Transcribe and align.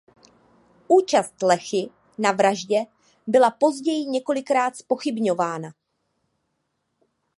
Účast 0.87 1.41
Lechi 1.41 1.89
na 2.17 2.31
vraždě 2.31 2.79
byla 3.27 3.51
později 3.51 4.05
několikrát 4.05 4.75
zpochybňována. 4.77 5.73